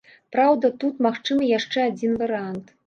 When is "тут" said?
0.83-1.03